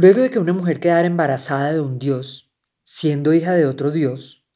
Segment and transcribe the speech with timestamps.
[0.00, 2.54] Luego de que una mujer quedara embarazada de un dios,
[2.84, 4.48] siendo hija de otro dios,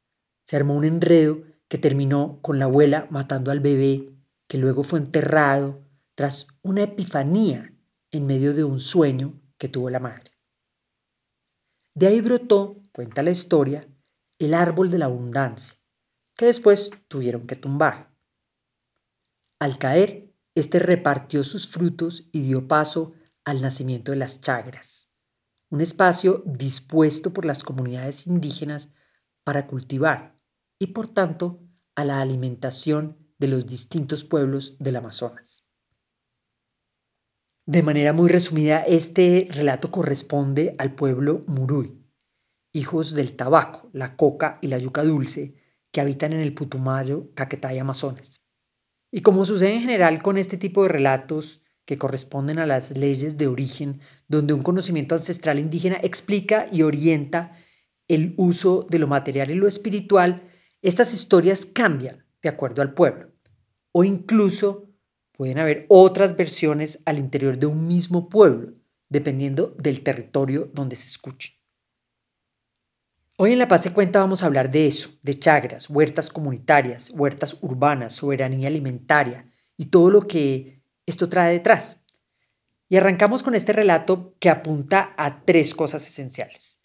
[0.44, 4.14] se armó un enredo que terminó con la abuela matando al bebé,
[4.46, 5.84] que luego fue enterrado
[6.14, 7.74] tras una epifanía
[8.12, 10.30] en medio de un sueño que tuvo la madre.
[11.92, 13.88] De ahí brotó, cuenta la historia,
[14.38, 15.76] el árbol de la abundancia,
[16.36, 18.14] que después tuvieron que tumbar.
[19.58, 23.14] Al caer, éste repartió sus frutos y dio paso
[23.44, 25.11] al nacimiento de las chagras,
[25.72, 28.90] un espacio dispuesto por las comunidades indígenas
[29.42, 30.38] para cultivar
[30.78, 31.62] y por tanto
[31.94, 35.66] a la alimentación de los distintos pueblos del Amazonas.
[37.64, 42.04] De manera muy resumida, este relato corresponde al pueblo Murui,
[42.72, 45.54] hijos del tabaco, la coca y la yuca dulce,
[45.90, 48.44] que habitan en el Putumayo, Caquetá y Amazonas.
[49.10, 53.36] Y como sucede en general con este tipo de relatos que corresponden a las leyes
[53.38, 57.52] de origen, donde un conocimiento ancestral indígena explica y orienta
[58.08, 60.42] el uso de lo material y lo espiritual,
[60.80, 63.32] estas historias cambian de acuerdo al pueblo,
[63.92, 64.90] o incluso
[65.32, 68.72] pueden haber otras versiones al interior de un mismo pueblo,
[69.08, 71.62] dependiendo del territorio donde se escuche.
[73.38, 77.10] Hoy en La Paz se cuenta vamos a hablar de eso, de chagras, huertas comunitarias,
[77.10, 82.00] huertas urbanas, soberanía alimentaria y todo lo que esto trae detrás.
[82.88, 86.80] Y arrancamos con este relato que apunta a tres cosas esenciales.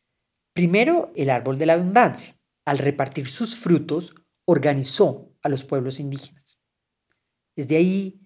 [0.54, 6.60] Primero, el árbol de la abundancia al repartir sus frutos, organizó a los pueblos indígenas.
[7.56, 8.20] Desde ahí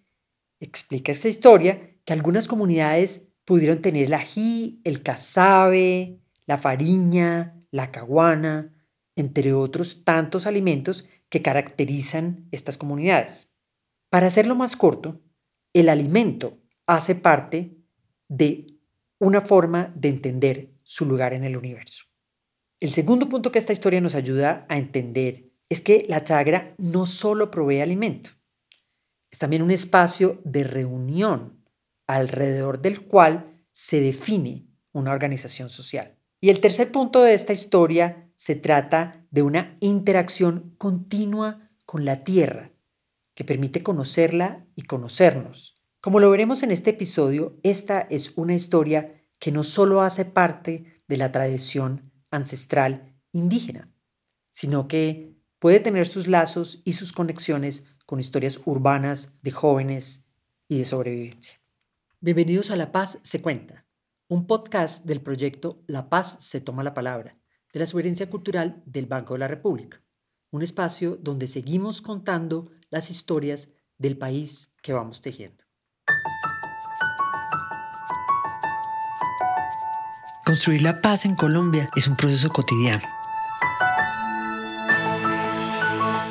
[0.60, 7.92] explica esta historia que algunas comunidades pudieron tener el ají, el casabe, la fariña, la
[7.92, 8.74] caguana,
[9.16, 13.54] entre otros tantos alimentos que caracterizan estas comunidades.
[14.10, 15.22] Para hacerlo más corto,
[15.74, 17.78] el alimento hace parte
[18.28, 18.80] de
[19.20, 22.06] una forma de entender su lugar en el universo.
[22.80, 27.06] El segundo punto que esta historia nos ayuda a entender es que la chagra no
[27.06, 28.32] solo provee alimento,
[29.30, 31.64] es también un espacio de reunión
[32.06, 36.18] alrededor del cual se define una organización social.
[36.42, 42.24] Y el tercer punto de esta historia se trata de una interacción continua con la
[42.24, 42.71] tierra
[43.42, 45.82] que permite conocerla y conocernos.
[46.00, 51.00] Como lo veremos en este episodio, esta es una historia que no solo hace parte
[51.08, 53.92] de la tradición ancestral indígena,
[54.52, 60.26] sino que puede tener sus lazos y sus conexiones con historias urbanas de jóvenes
[60.68, 61.60] y de sobrevivencia.
[62.20, 63.88] Bienvenidos a La Paz se cuenta,
[64.28, 67.40] un podcast del proyecto La Paz se toma la palabra,
[67.74, 70.00] de la Sugerencia Cultural del Banco de la República,
[70.52, 75.64] un espacio donde seguimos contando las historias del país que vamos tejiendo.
[80.46, 83.04] Construir la paz en Colombia es un proceso cotidiano.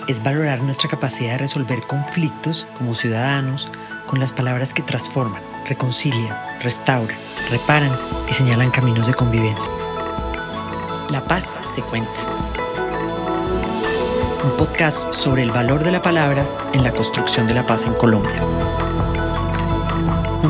[0.06, 3.70] Es valorar nuestra capacidad de resolver conflictos como ciudadanos
[4.06, 7.16] con las palabras que transforman, reconcilian, restauran,
[7.50, 7.96] reparan
[8.28, 9.72] y señalan caminos de convivencia.
[11.10, 12.39] La paz se cuenta.
[14.42, 17.94] Un podcast sobre el valor de la palabra en la construcción de la paz en
[17.94, 18.40] Colombia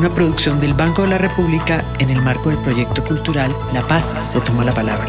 [0.01, 4.15] una producción del Banco de la República en el marco del proyecto cultural La Paz
[4.23, 5.07] se toma la palabra.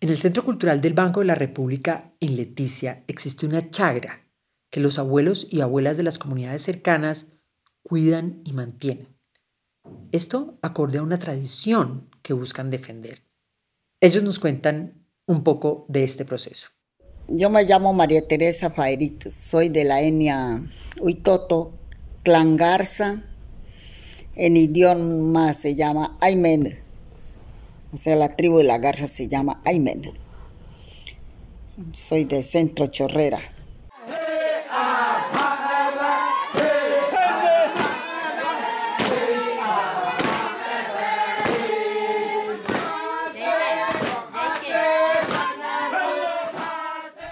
[0.00, 4.28] En el Centro Cultural del Banco de la República, en Leticia, existe una chagra
[4.70, 7.30] que los abuelos y abuelas de las comunidades cercanas
[7.82, 9.16] cuidan y mantienen.
[10.10, 13.22] Esto acorde a una tradición que buscan defender.
[14.00, 15.01] Ellos nos cuentan
[15.32, 16.68] un poco de este proceso.
[17.28, 20.60] Yo me llamo María Teresa Faeritos, soy de la etnia
[21.00, 21.72] Huitoto,
[22.22, 23.22] clan Garza,
[24.34, 26.78] en idioma se llama Aymen.
[27.92, 30.02] O sea, la tribu de la Garza se llama Aymen.
[31.92, 33.40] Soy de Centro Chorrera.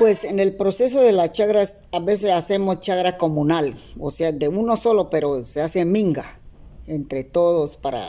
[0.00, 4.48] Pues en el proceso de las chagras a veces hacemos chagra comunal, o sea, de
[4.48, 6.40] uno solo, pero se hace minga
[6.86, 8.02] entre todos para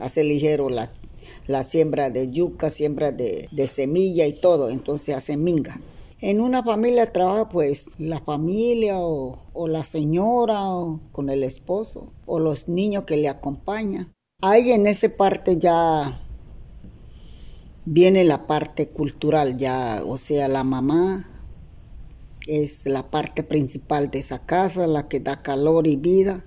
[0.00, 0.90] hacer ligero la,
[1.62, 5.80] siembra de yuca, siembra de, semilla y todo, entonces hace minga.
[6.20, 12.12] En una familia trabaja pues la familia o, o la señora o con el esposo
[12.26, 14.12] o los niños que le acompañan.
[14.42, 16.20] Ahí en esa parte ya
[17.90, 21.26] viene la parte cultural ya, o sea, la mamá
[22.46, 26.44] es la parte principal de esa casa, la que da calor y vida.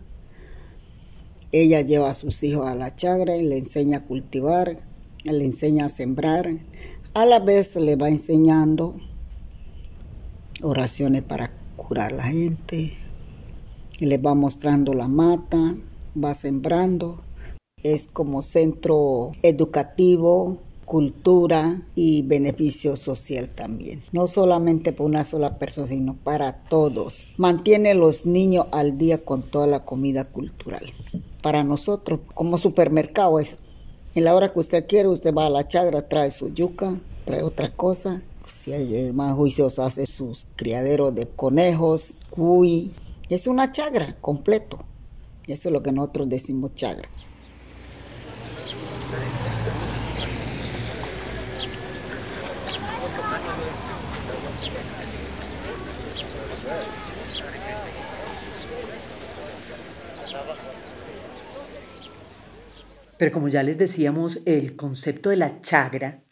[1.52, 4.78] ella lleva a sus hijos a la chagra y le enseña a cultivar,
[5.24, 6.48] le enseña a sembrar,
[7.14, 8.96] a la vez le va enseñando
[10.62, 12.94] oraciones para curar a la gente,
[14.00, 15.76] y le va mostrando la mata,
[16.24, 17.24] va sembrando,
[17.84, 20.62] es como centro educativo,
[20.92, 24.02] cultura y beneficio social también.
[24.12, 27.30] No solamente para una sola persona, sino para todos.
[27.38, 30.84] Mantiene los niños al día con toda la comida cultural.
[31.42, 33.62] Para nosotros, como supermercado es.
[34.16, 37.42] En la hora que usted quiere, usted va a la chagra, trae su yuca, trae
[37.42, 38.22] otra cosa.
[38.50, 42.92] Si hay más juicios, hace sus criaderos de conejos, cuy.
[43.30, 44.80] Es una chagra completo.
[45.48, 47.08] Eso es lo que nosotros decimos chagra.
[63.22, 66.24] Pero como ya les decíamos, el concepto de la chagra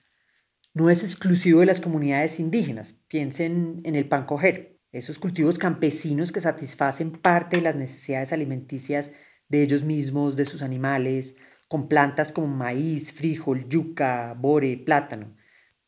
[0.74, 2.94] no es exclusivo de las comunidades indígenas.
[3.08, 9.12] Piensen en el pan coger, esos cultivos campesinos que satisfacen parte de las necesidades alimenticias
[9.50, 11.36] de ellos mismos, de sus animales,
[11.68, 15.36] con plantas como maíz, frijol, yuca, bore, plátano.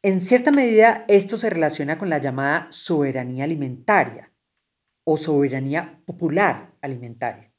[0.04, 4.32] En cierta medida, esto se relaciona con la llamada soberanía alimentaria
[5.04, 7.52] o soberanía popular alimentaria,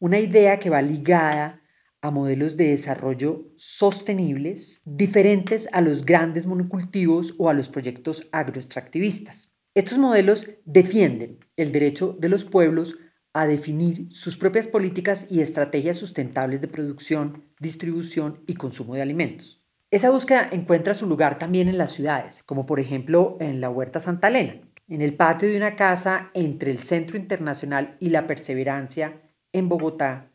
[0.00, 1.62] una idea que va ligada
[2.04, 9.56] a modelos de desarrollo sostenibles diferentes a los grandes monocultivos o a los proyectos agroextractivistas.
[9.74, 12.96] Estos modelos defienden el derecho de los pueblos
[13.32, 19.64] a definir sus propias políticas y estrategias sustentables de producción, distribución y consumo de alimentos.
[19.90, 23.98] Esa búsqueda encuentra su lugar también en las ciudades, como por ejemplo en la Huerta
[23.98, 29.22] Santa Elena, en el patio de una casa entre el Centro Internacional y la Perseverancia
[29.54, 30.33] en Bogotá,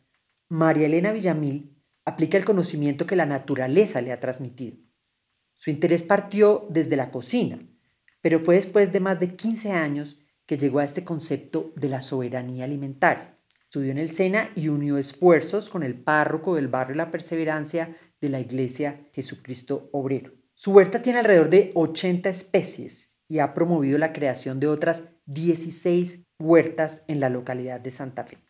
[0.52, 4.78] María Elena Villamil aplica el conocimiento que la naturaleza le ha transmitido.
[5.54, 7.60] Su interés partió desde la cocina,
[8.20, 12.00] pero fue después de más de 15 años que llegó a este concepto de la
[12.00, 13.38] soberanía alimentaria.
[13.62, 18.28] Estudió en el SENA y unió esfuerzos con el párroco del barrio La Perseverancia de
[18.28, 20.32] la Iglesia Jesucristo Obrero.
[20.54, 26.24] Su huerta tiene alrededor de 80 especies y ha promovido la creación de otras 16
[26.40, 28.49] huertas en la localidad de Santa Fe.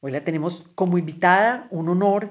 [0.00, 2.30] Hoy la tenemos como invitada, un honor.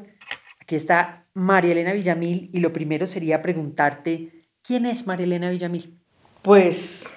[0.61, 5.99] Aquí está María Elena Villamil y lo primero sería preguntarte, ¿quién es María Elena Villamil?
[6.43, 7.09] Pues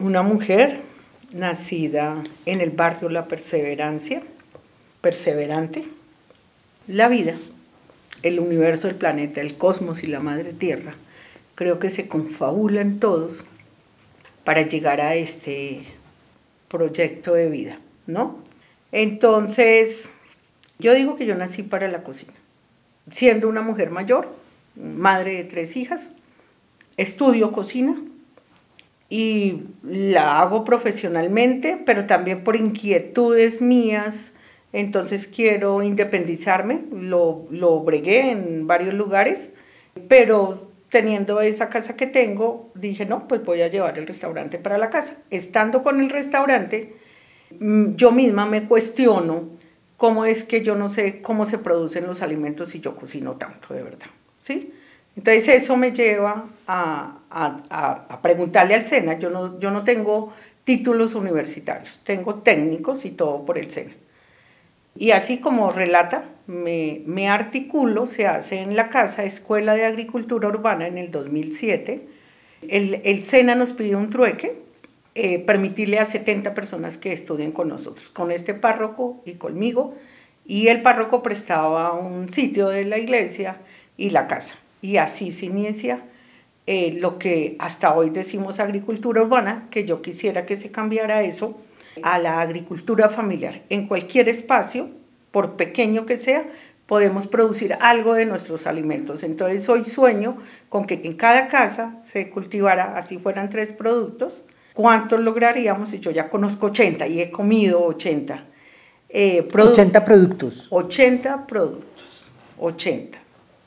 [0.00, 0.80] una mujer
[1.32, 4.24] nacida en el barrio La Perseverancia,
[5.00, 5.84] perseverante,
[6.88, 7.36] la vida,
[8.24, 10.94] el universo, el planeta, el cosmos y la madre tierra,
[11.54, 13.44] creo que se confabulan todos
[14.42, 15.84] para llegar a este
[16.66, 17.78] proyecto de vida,
[18.08, 18.42] ¿no?
[18.92, 20.10] Entonces,
[20.78, 22.34] yo digo que yo nací para la cocina.
[23.10, 24.32] Siendo una mujer mayor,
[24.76, 26.12] madre de tres hijas,
[26.96, 28.00] estudio cocina
[29.08, 34.34] y la hago profesionalmente, pero también por inquietudes mías.
[34.72, 39.54] Entonces quiero independizarme, lo, lo bregué en varios lugares,
[40.08, 44.78] pero teniendo esa casa que tengo, dije, no, pues voy a llevar el restaurante para
[44.78, 45.16] la casa.
[45.30, 46.94] Estando con el restaurante,
[47.60, 49.50] yo misma me cuestiono
[49.96, 53.72] cómo es que yo no sé cómo se producen los alimentos si yo cocino tanto,
[53.72, 54.08] de verdad.
[54.38, 54.74] ¿Sí?
[55.16, 60.32] Entonces eso me lleva a, a, a, preguntarle al SENA, yo no, yo no tengo
[60.64, 63.94] títulos universitarios, tengo técnicos y todo por el SENA.
[64.96, 70.48] Y así como relata, me, me articulo, se hace en la Casa Escuela de Agricultura
[70.48, 72.08] Urbana en el 2007.
[72.68, 74.61] El, el SENA nos pide un trueque
[75.14, 79.94] eh, permitirle a 70 personas que estudien con nosotros, con este párroco y conmigo.
[80.44, 83.58] Y el párroco prestaba un sitio de la iglesia
[83.96, 84.56] y la casa.
[84.80, 86.02] Y así se inicia
[86.66, 91.60] eh, lo que hasta hoy decimos agricultura urbana, que yo quisiera que se cambiara eso
[92.02, 93.54] a la agricultura familiar.
[93.68, 94.90] En cualquier espacio,
[95.30, 96.44] por pequeño que sea,
[96.86, 99.22] podemos producir algo de nuestros alimentos.
[99.22, 100.36] Entonces hoy sueño
[100.68, 106.10] con que en cada casa se cultivara, así fueran tres productos, ¿Cuántos lograríamos si yo
[106.10, 108.44] ya conozco 80 y he comido 80?
[109.10, 110.66] Eh, 80 productos.
[110.70, 113.18] 80 productos, 80.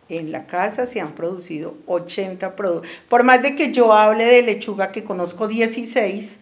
[0.10, 2.90] En la casa se han producido 80 productos.
[3.08, 6.40] Por más de que yo hable de lechuga que conozco 16,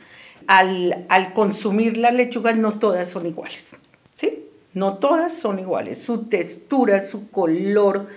[0.47, 3.77] al, al consumir las lechugas no todas son iguales.
[4.13, 4.45] ¿Sí?
[4.73, 6.01] No todas son iguales.
[6.01, 8.07] Su textura, su color,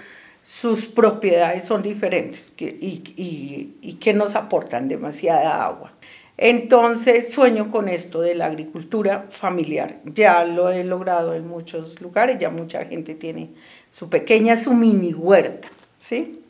[0.44, 5.92] sus propiedades son diferentes que, y, y, y que nos aportan demasiada agua.
[6.38, 10.00] Entonces sueño con esto de la agricultura familiar.
[10.04, 13.50] Ya lo he logrado en muchos lugares, ya mucha gente tiene
[13.90, 16.42] su pequeña, su mini huerta, ¿sí?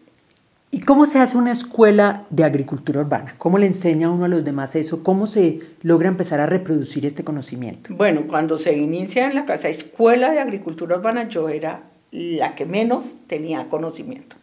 [0.73, 3.35] ¿Y cómo se hace una escuela de agricultura urbana?
[3.39, 5.05] ¿Cómo le enseña uno a los demás eso?
[5.05, 7.95] ¿Cómo se logra empezar a reproducir este conocimiento?
[7.95, 12.67] Bueno, cuando se inicia en la casa escuela de agricultura urbana, yo era la que
[12.67, 14.37] menos tenía conocimiento.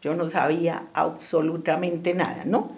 [0.00, 2.72] Yo no sabía absolutamente nada, ¿no?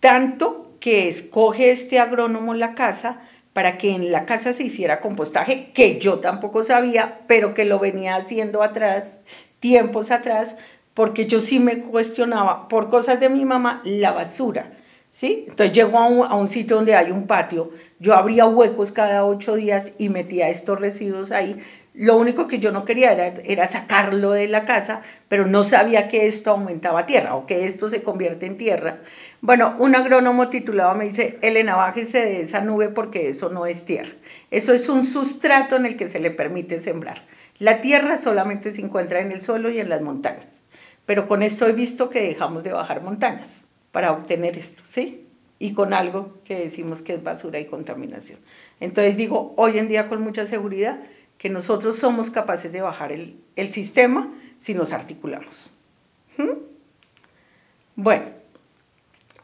[0.00, 3.20] Tanto que escoge este agrónomo la casa
[3.54, 7.78] para que en la casa se hiciera compostaje, que yo tampoco sabía, pero que lo
[7.78, 9.20] venía haciendo atrás,
[9.60, 10.56] tiempos atrás,
[10.92, 14.72] porque yo sí me cuestionaba por cosas de mi mamá la basura.
[15.10, 15.44] ¿Sí?
[15.46, 19.24] Entonces llego a un, a un, sitio donde hay un patio, yo abría huecos cada
[19.24, 21.56] ocho días y metía estos residuos ahí.
[21.94, 26.08] Lo único que yo no quería era, era sacarlo de la casa, pero no sabía
[26.08, 28.98] que esto aumentaba tierra o que esto se convierte en tierra.
[29.40, 33.84] Bueno, un agrónomo titulado me dice, Elena, bájese de esa nube porque eso no es
[33.84, 34.12] tierra.
[34.50, 37.22] Eso es un sustrato en el que se le permite sembrar.
[37.60, 40.62] La tierra solamente se encuentra en el suelo y en las montañas.
[41.06, 45.28] Pero con esto he visto que dejamos de bajar montañas para obtener esto, ¿sí?
[45.60, 48.40] Y con algo que decimos que es basura y contaminación.
[48.80, 50.98] Entonces digo, hoy en día con mucha seguridad,
[51.38, 55.70] que nosotros somos capaces de bajar el, el sistema si nos articulamos.
[56.36, 56.58] ¿Mm?
[57.96, 58.26] Bueno,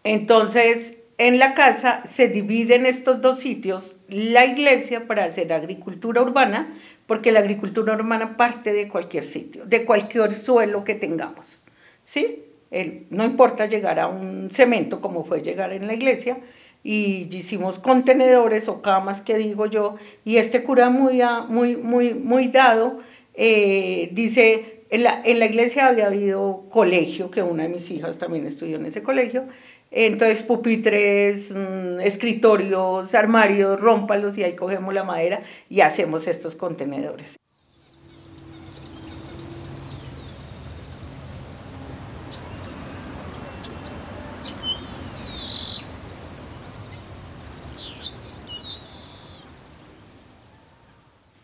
[0.05, 6.73] entonces en la casa se dividen estos dos sitios, la iglesia para hacer agricultura urbana,
[7.07, 11.61] porque la agricultura urbana parte de cualquier sitio, de cualquier suelo que tengamos.
[12.05, 12.45] ¿Sí?
[12.71, 16.39] El, no importa llegar a un cemento como fue llegar en la iglesia,
[16.83, 22.49] y hicimos contenedores o camas que digo yo, y este cura muy, muy, muy, muy
[22.49, 22.99] dado
[23.35, 28.19] eh, dice, en la, en la iglesia había habido colegio, que una de mis hijas
[28.19, 29.47] también estudió en ese colegio,
[29.91, 37.40] entonces, pupitres, mm, escritorios, armarios, rómpalos y ahí cogemos la madera y hacemos estos contenedores.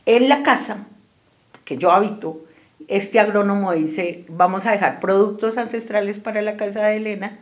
[0.06, 0.86] En la casa
[1.64, 2.40] que yo habito,
[2.86, 7.40] este agrónomo dice, vamos a dejar productos ancestrales para la casa de Elena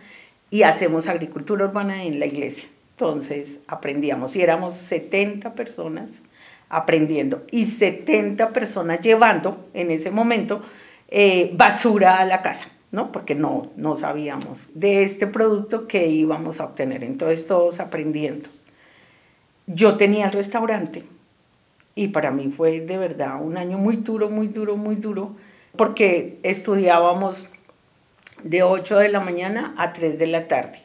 [0.49, 2.67] y hacemos agricultura urbana en la iglesia.
[2.93, 6.23] Entonces aprendíamos y éramos 70 personas
[6.71, 10.63] aprendiendo y 70 personas llevando en ese momento
[11.09, 13.13] eh, basura a la casa, ¿no?
[13.13, 17.05] Porque no, no sabíamos de este producto que íbamos a obtener.
[17.05, 18.49] Entonces todos aprendiendo.
[19.67, 21.03] Yo tenía el restaurante
[21.95, 25.37] y para mí fue de verdad un año muy duro, muy duro, muy duro,
[25.77, 27.51] porque estudiábamos
[28.43, 30.81] de 8 de la mañana a 3 de la tarde.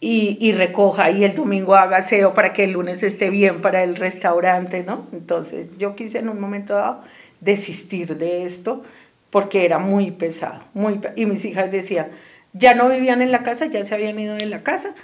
[0.00, 3.82] Y, y, recoja y el domingo haga aseo para que el lunes esté bien para
[3.82, 5.06] el restaurante, ¿no?
[5.12, 7.00] Entonces yo quise en un momento dado
[7.40, 8.82] desistir de esto
[9.30, 12.10] porque era muy pesado, muy y mis hijas decían,
[12.52, 14.94] ya no vivían en la casa, ya se habían ido de la casa,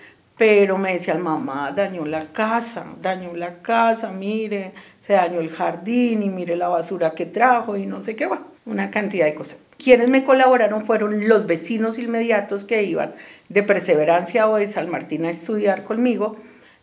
[0.40, 6.23] pero me decían, mamá, dañó la casa, dañó la casa, mire, se dañó el jardín
[6.23, 9.59] y mire la basura que trajo y no sé qué, va, una cantidad de cosas.
[9.76, 13.12] Quienes me colaboraron fueron los vecinos inmediatos que iban
[13.50, 16.38] de Perseverancia o de San Martín a estudiar conmigo.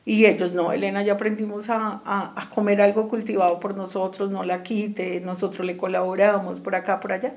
[0.05, 4.61] Y ellos, no, Elena, ya aprendimos a, a, comer algo cultivado por nosotros, no la
[4.61, 7.33] quite, nosotros le colaboramos por acá, por allá.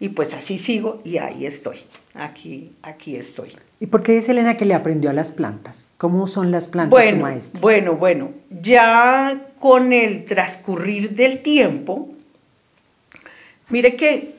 [0.00, 1.78] Y pues así sigo y ahí estoy,
[2.14, 3.52] aquí, aquí estoy.
[3.82, 5.94] ¿Y por qué dice Elena que le aprendió a las plantas?
[5.96, 7.26] ¿Cómo son las plantas bueno,
[7.60, 12.10] Bueno, bueno, ya con el transcurrir del tiempo,
[13.70, 14.34] mire que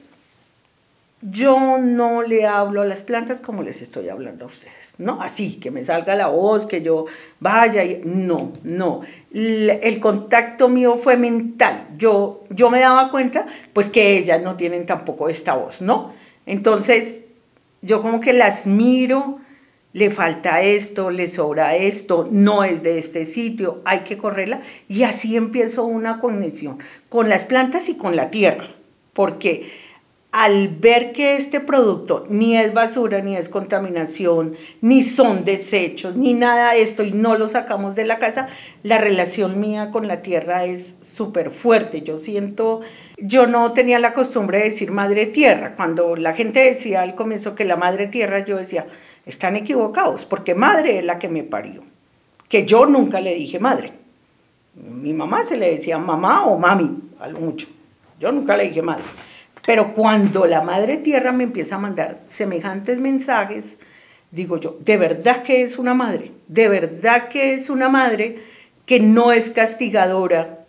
[1.21, 5.21] yo no le hablo a las plantas como les estoy hablando a ustedes, ¿no?
[5.23, 7.05] Así, que me salga la voz, que yo
[7.39, 8.01] vaya y...
[8.03, 9.01] No, no.
[9.31, 11.87] El contacto mío fue mental.
[11.97, 16.11] Yo, yo me daba cuenta, pues, que ellas no tienen tampoco esta voz, ¿no?
[16.47, 17.25] Entonces,
[17.81, 19.39] yo como que las miro,
[19.93, 24.61] le falta esto, le sobra esto, no es de este sitio, hay que correrla.
[24.87, 28.67] Y así empiezo una conexión con las plantas y con la tierra,
[29.13, 29.71] porque
[30.31, 36.33] al ver que este producto ni es basura, ni es contaminación, ni son desechos, ni
[36.33, 38.47] nada de esto, y no lo sacamos de la casa,
[38.83, 42.01] la relación mía con la tierra es súper fuerte.
[42.01, 42.79] Yo siento,
[43.17, 45.75] yo no tenía la costumbre de decir madre tierra.
[45.75, 48.87] Cuando la gente decía al comienzo que la madre tierra, yo decía,
[49.25, 51.83] están equivocados, porque madre es la que me parió,
[52.47, 53.91] que yo nunca le dije madre.
[54.75, 57.67] Mi mamá se le decía mamá o mami, a lo mucho.
[58.17, 59.03] Yo nunca le dije madre.
[59.71, 63.79] Pero cuando la Madre Tierra me empieza a mandar semejantes mensajes,
[64.29, 68.43] digo yo, de verdad que es una madre, de verdad que es una madre
[68.85, 70.65] que no es castigadora,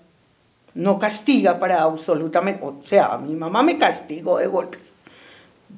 [0.75, 4.93] no castiga para absolutamente, o sea, mi mamá me castigó de golpes,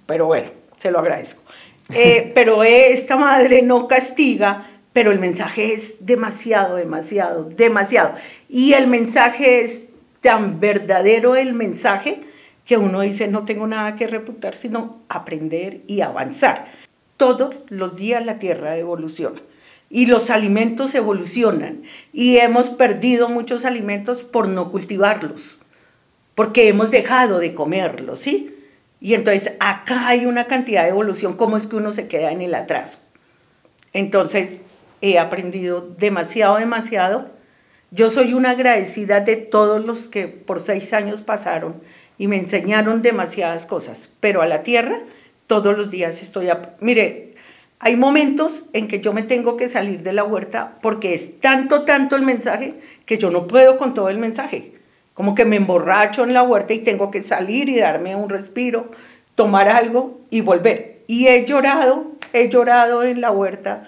[0.04, 1.40] pero bueno, se lo agradezco.
[1.95, 8.12] Eh, pero esta madre no castiga, pero el mensaje es demasiado, demasiado, demasiado.
[8.50, 9.88] Y el mensaje es
[10.21, 12.23] tan verdadero el mensaje
[12.64, 16.66] que uno dice, no tengo nada que reputar, sino aprender y avanzar.
[17.16, 19.40] Todos los días la Tierra evoluciona
[19.90, 25.59] y los alimentos evolucionan y hemos perdido muchos alimentos por no cultivarlos,
[26.35, 28.56] porque hemos dejado de comerlos, ¿sí?
[29.00, 32.40] Y entonces acá hay una cantidad de evolución, ¿cómo es que uno se queda en
[32.40, 32.99] el atraso?
[33.92, 34.64] Entonces
[35.00, 37.30] he aprendido demasiado, demasiado.
[37.90, 41.80] Yo soy una agradecida de todos los que por seis años pasaron
[42.18, 45.00] y me enseñaron demasiadas cosas, pero a la tierra
[45.47, 46.49] todos los días estoy...
[46.80, 47.35] Mire,
[47.80, 51.83] hay momentos en que yo me tengo que salir de la huerta porque es tanto,
[51.83, 54.73] tanto el mensaje que yo no puedo con todo el mensaje.
[55.12, 58.90] Como que me emborracho en la huerta y tengo que salir y darme un respiro,
[59.35, 61.02] tomar algo y volver.
[61.06, 63.85] Y he llorado, he llorado en la huerta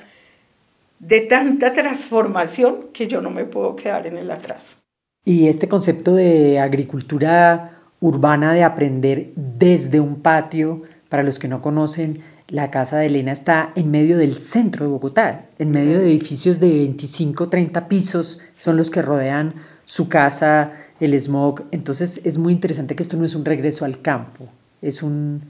[0.98, 4.76] de tanta transformación que yo no me puedo quedar en el atraso.
[5.24, 7.75] Y este concepto de agricultura
[8.06, 13.32] urbana de aprender desde un patio, para los que no conocen, la casa de Elena
[13.32, 18.38] está en medio del centro de Bogotá, en medio de edificios de 25, 30 pisos,
[18.52, 19.54] son los que rodean
[19.86, 20.70] su casa,
[21.00, 21.64] el smog.
[21.72, 24.46] Entonces es muy interesante que esto no es un regreso al campo,
[24.80, 25.42] es un,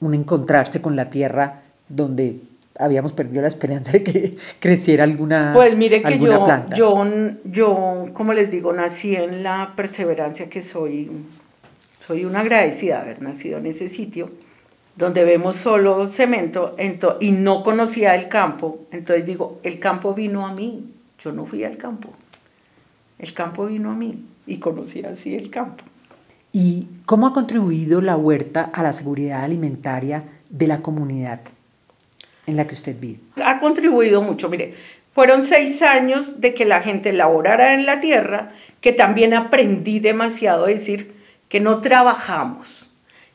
[0.00, 2.40] un encontrarse con la tierra donde
[2.80, 7.06] habíamos perdido la esperanza de que creciera alguna Pues mire que yo, yo,
[7.44, 11.08] yo, como les digo, nací en la perseverancia que soy
[12.04, 14.30] soy una agradecida de haber nacido en ese sitio
[14.96, 16.76] donde vemos solo cemento
[17.20, 18.80] y no conocía el campo.
[18.90, 20.92] Entonces digo, el campo vino a mí,
[21.22, 22.10] yo no fui al campo.
[23.18, 25.84] El campo vino a mí y conocí así el campo.
[26.52, 31.40] ¿Y cómo ha contribuido la huerta a la seguridad alimentaria de la comunidad
[32.46, 33.20] en la que usted vive?
[33.42, 34.74] Ha contribuido mucho, mire,
[35.14, 38.50] fueron seis años de que la gente laborara en la tierra,
[38.82, 41.21] que también aprendí demasiado a decir,
[41.52, 42.86] que no trabajamos,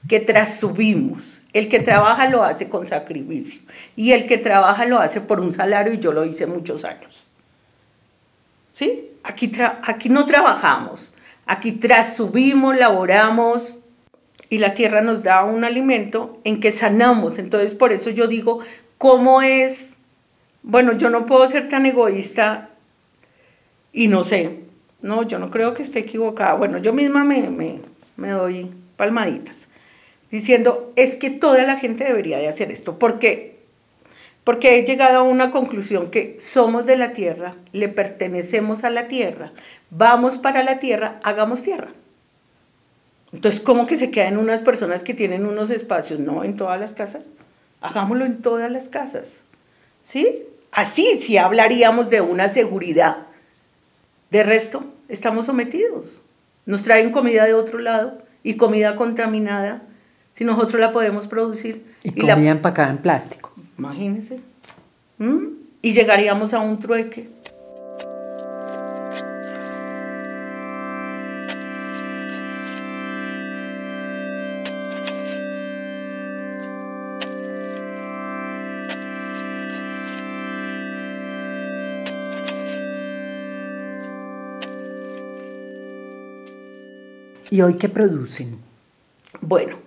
[0.10, 1.40] que trasubimos.
[1.54, 3.62] El que trabaja lo hace con sacrificio
[3.96, 7.28] y el que trabaja lo hace por un salario y yo lo hice muchos años.
[8.72, 9.12] ¿Sí?
[9.22, 9.52] Aquí,
[9.84, 11.14] aquí no trabajamos,
[11.46, 13.82] aquí trasubimos, laboramos
[14.50, 17.38] y la tierra nos da un alimento en que sanamos.
[17.38, 18.62] Entonces por eso yo digo,
[18.98, 19.98] ¿cómo es?
[20.64, 22.72] Bueno, yo no puedo ser tan egoísta
[23.94, 24.62] y no sé,
[25.04, 26.56] no, yo no creo que esté equivocada.
[26.56, 29.70] Bueno, yo misma me, me me doy palmaditas,
[30.30, 33.00] diciendo, es que toda la gente debería de hacer esto.
[33.00, 33.58] ¿Por qué?
[34.44, 39.08] Porque he llegado a una conclusión que somos de la tierra, le pertenecemos a la
[39.08, 39.54] tierra,
[39.90, 41.90] vamos para la tierra, hagamos tierra.
[43.34, 46.20] Entonces, ¿cómo que se quedan unas personas que tienen unos espacios?
[46.20, 47.32] No, en todas las casas.
[47.82, 49.44] Hagámoslo en todas las casas.
[50.04, 50.44] ¿Sí?
[50.72, 53.28] Así sí hablaríamos de una seguridad.
[54.32, 56.22] De resto, estamos sometidos.
[56.68, 59.82] Nos traen comida de otro lado y comida contaminada
[60.34, 61.96] si nosotros la podemos producir.
[62.04, 63.54] Y, comida empacada en plástico.
[63.80, 64.40] Imagínense.
[65.18, 65.48] ¿Mm?
[65.82, 67.30] Y llegaríamos a un trueque.
[87.50, 88.60] ¿Y hoy qué producen?
[89.42, 89.78] Bueno,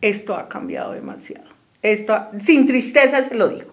[0.00, 1.48] esto ha cambiado demasiado.
[1.82, 3.72] Esto, sin tristeza se lo digo,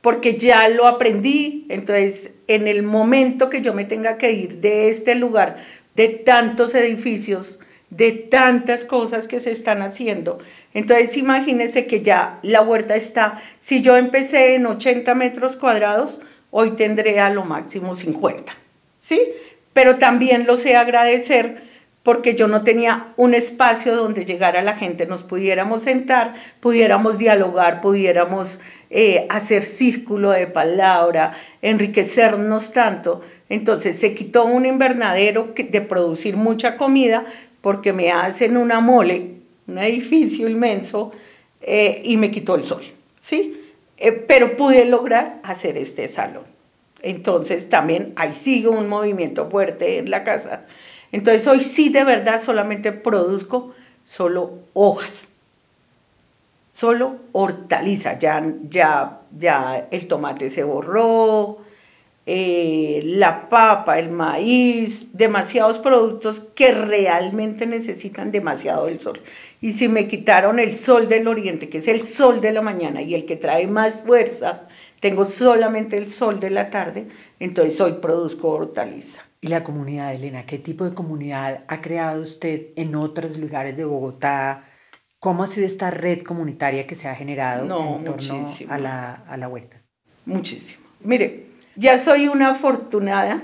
[0.00, 1.66] porque ya lo aprendí.
[1.68, 5.56] Entonces, en el momento que yo me tenga que ir de este lugar,
[5.94, 10.38] de tantos edificios, de tantas cosas que se están haciendo,
[10.74, 16.20] entonces imagínense que ya la huerta está, si yo empecé en 80 metros cuadrados,
[16.52, 18.52] hoy tendré a lo máximo 50,
[18.98, 19.20] ¿sí?
[19.72, 21.69] Pero también lo sé agradecer
[22.02, 27.80] porque yo no tenía un espacio donde llegara la gente, nos pudiéramos sentar, pudiéramos dialogar,
[27.80, 33.20] pudiéramos eh, hacer círculo de palabra, enriquecernos tanto.
[33.50, 37.24] Entonces se quitó un invernadero de producir mucha comida
[37.60, 39.34] porque me hacen una mole,
[39.66, 41.12] un edificio inmenso,
[41.62, 42.82] eh, y me quitó el sol,
[43.18, 43.60] ¿sí?
[43.98, 46.44] Eh, pero pude lograr hacer este salón.
[47.02, 50.64] Entonces también ahí sigue un movimiento fuerte en la casa
[51.12, 55.28] entonces hoy sí de verdad solamente produzco solo hojas.
[56.72, 61.58] solo hortaliza, ya, ya, ya el tomate se borró,
[62.26, 69.20] eh, la papa, el maíz, demasiados productos que realmente necesitan demasiado el sol.
[69.60, 73.02] Y si me quitaron el sol del oriente, que es el sol de la mañana
[73.02, 74.68] y el que trae más fuerza,
[75.00, 77.06] tengo solamente el sol de la tarde,
[77.40, 79.29] entonces hoy produzco hortaliza.
[79.42, 80.44] ¿Y la comunidad, Elena?
[80.44, 84.64] ¿Qué tipo de comunidad ha creado usted en otros lugares de Bogotá?
[85.18, 89.36] ¿Cómo ha sido esta red comunitaria que se ha generado en torno a la, a
[89.38, 89.82] la huerta?
[90.26, 90.80] Muchísimo.
[91.00, 93.42] Mire, ya soy una afortunada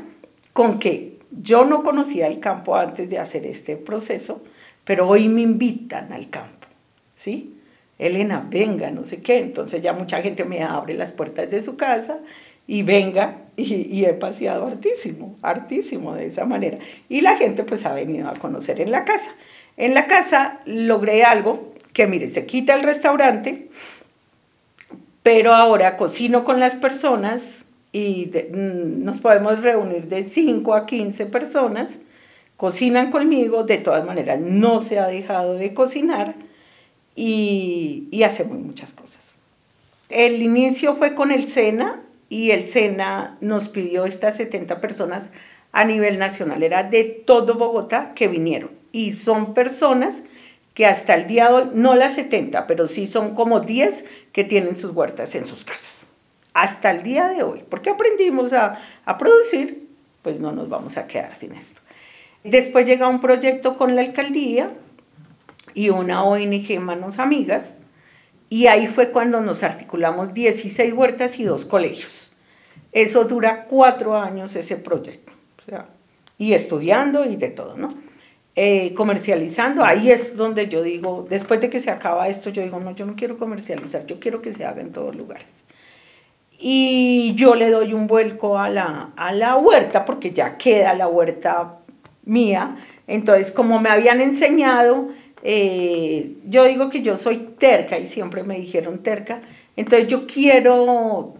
[0.52, 4.42] con que yo no conocía el campo antes de hacer este proceso,
[4.85, 6.66] pero hoy me invitan al campo,
[7.14, 7.59] ¿sí?
[7.98, 9.38] Elena, venga, no sé qué.
[9.38, 12.20] Entonces ya mucha gente me abre las puertas de su casa
[12.66, 16.79] y venga y, he paseado hartísimo, hartísimo de esa manera.
[17.09, 19.31] Y la gente pues ha venido a conocer en la casa.
[19.76, 23.68] En la casa logré algo que, mire, se quita el restaurante,
[25.22, 31.26] pero ahora cocino con las personas y mm, nos podemos reunir de 5 a 15
[31.26, 31.98] personas,
[32.57, 36.35] cocinan conmigo, de todas maneras no se ha dejado de cocinar
[37.14, 39.35] y, y hacemos muchas cosas.
[40.11, 45.32] El inicio fue con el SENA y el SENA nos pidió estas 70 personas
[45.72, 50.22] a nivel nacional, era de todo Bogotá que vinieron y son personas
[50.72, 54.44] que hasta el día de hoy, no las 70, pero sí son como 10 que
[54.44, 56.06] tienen sus huertas en sus casas.
[56.52, 59.88] Hasta el día de hoy, porque aprendimos a, a producir,
[60.22, 61.80] pues no nos vamos a quedar sin esto.
[62.44, 64.70] Después llega un proyecto con la alcaldía
[65.74, 67.80] y una ONG Manos Amigas,
[68.48, 72.32] y ahí fue cuando nos articulamos 16 huertas y dos colegios.
[72.92, 75.88] Eso dura cuatro años ese proyecto, o sea,
[76.38, 77.92] y estudiando y de todo, ¿no?
[78.54, 82.80] Eh, comercializando, ahí es donde yo digo, después de que se acaba esto, yo digo,
[82.80, 85.64] no, yo no quiero comercializar, yo quiero que se haga en todos lugares.
[86.59, 91.06] Y yo le doy un vuelco a la, a la huerta, porque ya queda la
[91.06, 91.80] huerta
[92.24, 92.76] mía.
[93.06, 95.09] Entonces, como me habían enseñado,
[95.42, 99.42] eh, yo digo que yo soy terca y siempre me dijeron terca,
[99.77, 101.35] entonces yo quiero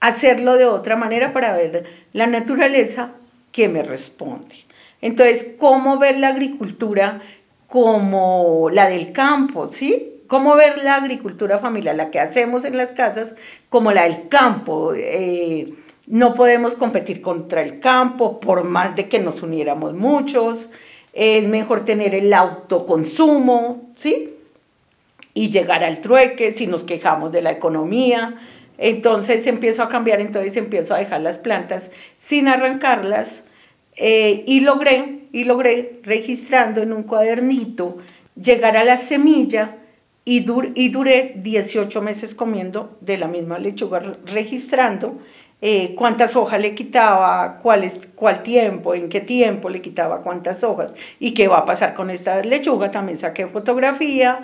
[0.00, 3.12] hacerlo de otra manera para ver la naturaleza
[3.52, 4.56] que me responde.
[5.00, 7.20] Entonces, ¿cómo ver la agricultura
[7.66, 10.22] como la del campo, sí?
[10.26, 13.34] ¿Cómo ver la agricultura familiar, la que hacemos en las casas,
[13.68, 14.92] como la del campo?
[14.94, 15.74] Eh,
[16.06, 20.70] no podemos competir contra el campo, por más de que nos uniéramos muchos
[21.12, 24.34] es mejor tener el autoconsumo, ¿sí?
[25.34, 28.36] Y llegar al trueque si nos quejamos de la economía.
[28.78, 33.44] Entonces empiezo a cambiar, entonces empiezo a dejar las plantas sin arrancarlas
[33.96, 37.98] eh, y logré, y logré registrando en un cuadernito
[38.40, 39.76] llegar a la semilla
[40.24, 45.18] y, y duré 18 meses comiendo de la misma lechuga registrando
[45.64, 50.64] eh, cuántas hojas le quitaba, cuál, es, cuál tiempo, en qué tiempo le quitaba cuántas
[50.64, 52.90] hojas y qué va a pasar con esta lechuga.
[52.90, 54.40] También saqué fotografía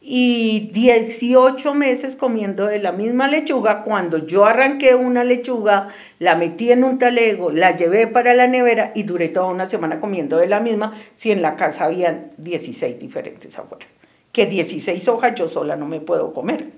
[0.00, 3.82] y 18 meses comiendo de la misma lechuga.
[3.82, 5.88] Cuando yo arranqué una lechuga,
[6.20, 9.98] la metí en un talego, la llevé para la nevera y duré toda una semana
[9.98, 13.86] comiendo de la misma, si en la casa habían 16 diferentes afuera.
[14.30, 16.68] Que 16 hojas yo sola no me puedo comer.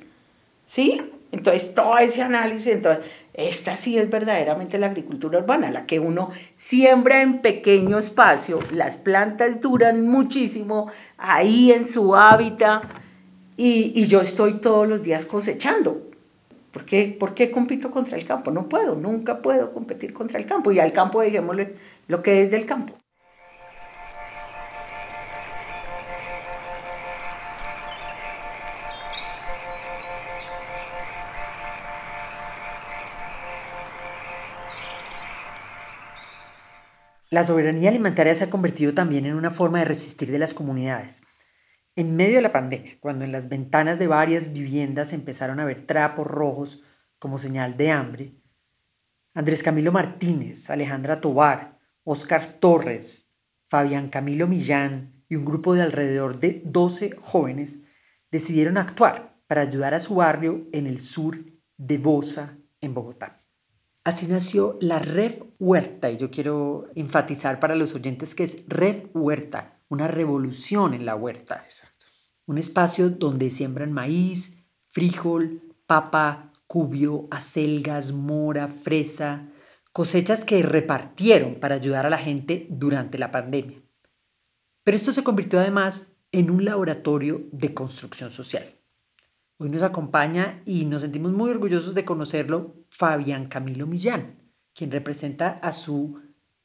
[0.65, 0.99] ¿Sí?
[1.33, 6.31] Entonces, todo ese análisis, entonces, esta sí es verdaderamente la agricultura urbana, la que uno
[6.55, 12.85] siembra en pequeño espacio, las plantas duran muchísimo ahí en su hábitat
[13.57, 16.11] y, y yo estoy todos los días cosechando.
[16.73, 17.15] ¿Por qué?
[17.19, 18.51] ¿Por qué compito contra el campo?
[18.51, 21.75] No puedo, nunca puedo competir contra el campo y al campo dejémosle
[22.09, 23.02] lo que es del campo.
[37.33, 41.23] La soberanía alimentaria se ha convertido también en una forma de resistir de las comunidades.
[41.97, 45.81] En medio de la pandemia, cuando en las ventanas de varias viviendas empezaron a ver
[45.81, 46.85] trapos rojos
[47.19, 48.35] como señal de hambre,
[49.33, 53.33] Andrés Camilo Martínez, Alejandra Tobar, Oscar Torres,
[53.65, 57.79] Fabián Camilo Millán y un grupo de alrededor de 12 jóvenes
[58.31, 61.39] decidieron actuar para ayudar a su barrio en el sur
[61.79, 63.42] de Bosa, en Bogotá.
[64.05, 69.07] Así nació la Red Huerta y yo quiero enfatizar para los oyentes que es Red
[69.15, 71.63] Huerta, una revolución en la huerta.
[71.65, 72.07] Exacto.
[72.47, 79.49] Un espacio donde siembran maíz, frijol, papa, cubio, acelgas, mora, fresa,
[79.93, 83.83] cosechas que repartieron para ayudar a la gente durante la pandemia.
[84.83, 88.82] Pero esto se convirtió además en un laboratorio de construcción social.
[89.59, 94.39] Hoy nos acompaña y nos sentimos muy orgullosos de conocerlo Fabián Camilo Millán,
[94.75, 96.17] quien representa a su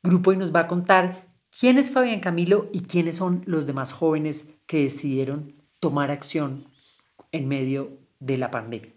[0.03, 1.27] grupo y nos va a contar
[1.59, 6.67] quién es Fabián Camilo y quiénes son los demás jóvenes que decidieron tomar acción
[7.31, 8.93] en medio de la pandemia.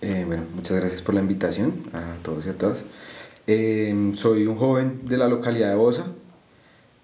[0.00, 2.86] Eh, bueno, muchas gracias por la invitación a todos y a todas.
[3.46, 6.06] Eh, soy un joven de la localidad de Bosa,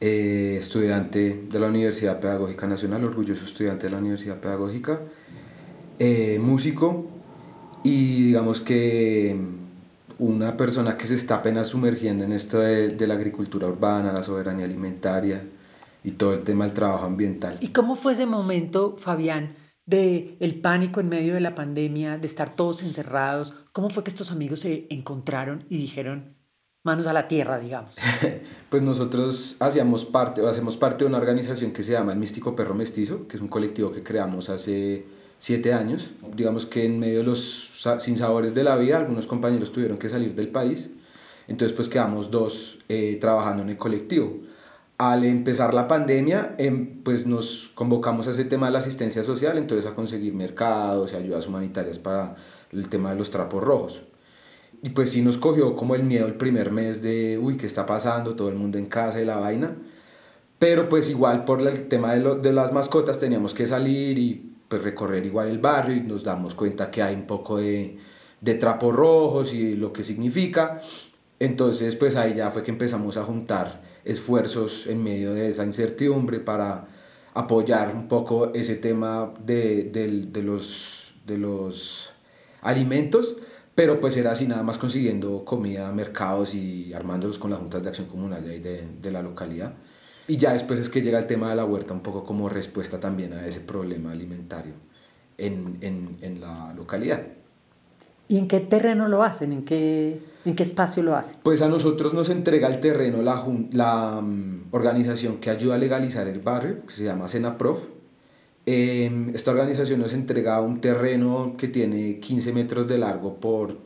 [0.01, 5.01] eh, estudiante de la Universidad Pedagógica Nacional, orgulloso estudiante de la Universidad Pedagógica,
[6.41, 7.07] músico
[7.83, 9.37] y digamos que
[10.19, 14.23] una persona que se está apenas sumergiendo en esto de, de la agricultura urbana, la
[14.23, 15.43] soberanía alimentaria
[16.03, 17.59] y todo el tema del trabajo ambiental.
[17.61, 19.57] ¿Y cómo fue ese momento, Fabián?
[19.87, 23.55] de el pánico en medio de la pandemia, de estar todos encerrados.
[23.73, 26.35] ¿Cómo fue que estos amigos se encontraron y dijeron
[26.83, 27.95] manos a la tierra, digamos?
[28.71, 32.57] pues nosotros hacíamos parte, o hacemos parte de una organización que se llama El Místico
[32.57, 35.05] Perro Mestizo, que es un colectivo que creamos hace
[35.45, 36.09] siete años.
[36.35, 40.35] Digamos que en medio de los sinsabores de la vida, algunos compañeros tuvieron que salir
[40.35, 40.93] del país.
[41.49, 44.41] Entonces pues quedamos dos eh, trabajando en el colectivo
[44.97, 49.59] al empezar la pandemia, em, pues nos convocamos a ese tema de la asistencia social,
[49.59, 52.37] entonces a conseguir mercados y ayudas humanitarias para
[52.73, 54.03] el tema de los trapos rojos.
[54.83, 57.85] Y pues sí nos cogió como el miedo el primer mes de, uy, ¿qué está
[57.85, 58.35] pasando?
[58.35, 59.77] Todo el mundo en casa y la vaina.
[60.59, 64.83] Pero pues igual por el tema de, de las mascotas teníamos que salir y pues
[64.83, 67.99] recorrer igual el barrio y nos damos cuenta que hay un poco de,
[68.41, 70.81] de trapos rojos y lo que significa.
[71.39, 76.41] Entonces pues ahí ya fue que empezamos a juntar esfuerzos en medio de esa incertidumbre
[76.41, 76.89] para
[77.35, 82.13] apoyar un poco ese tema de, de, los, de los
[82.63, 83.37] alimentos,
[83.75, 87.89] pero pues era así nada más consiguiendo comida, mercados y armándolos con las juntas de
[87.89, 88.61] acción comunal de,
[89.01, 89.75] de, la localidad.
[90.27, 92.99] Y ya después es que llega el tema de la huerta un poco como respuesta
[92.99, 94.73] también a ese problema alimentario
[95.37, 97.23] en, en, en la localidad.
[98.27, 99.53] ¿Y en qué terreno lo hacen?
[99.53, 101.37] ¿En qué, en qué espacio lo hacen?
[101.43, 106.27] Pues a nosotros nos entrega el terreno la, la um, organización que ayuda a legalizar
[106.27, 107.79] el barrio, que se llama Senaprof.
[108.65, 113.77] Eh, esta organización nos entrega un terreno que tiene 15 metros de largo por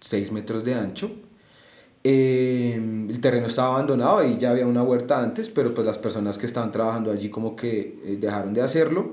[0.00, 1.10] 6 metros de ancho.
[2.04, 2.74] Eh,
[3.08, 6.46] el terreno estaba abandonado y ya había una huerta antes, pero pues las personas que
[6.46, 9.12] estaban trabajando allí como que eh, dejaron de hacerlo.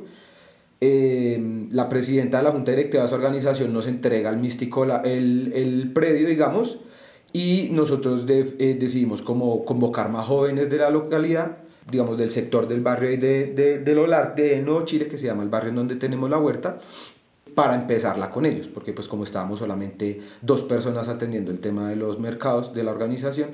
[0.82, 5.52] Em, la presidenta de la junta directiva de esa organización nos entrega al místico el,
[5.54, 6.80] el, predio, digamos,
[7.34, 11.58] y nosotros eh, decidimos como convocar más jóvenes de la localidad,
[11.92, 15.44] digamos, del sector del barrio de, de, del Olar, de Nuevo Chile, que se llama
[15.44, 16.80] el barrio en donde tenemos la huerta,
[17.60, 21.98] para empezarla con ellos, porque pues como estábamos solamente dos personas atendiendo el tema de
[21.98, 23.50] los mercados de la organización,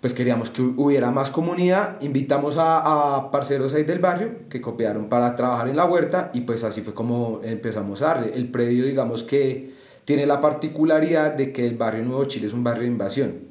[0.00, 5.08] pues queríamos que hubiera más comunidad, invitamos a, a parceros ahí del barrio que copiaron
[5.08, 8.32] para trabajar en la huerta y pues así fue como empezamos a darle.
[8.34, 12.64] El predio digamos que tiene la particularidad de que el barrio Nuevo Chile es un
[12.64, 13.42] barrio de invasión.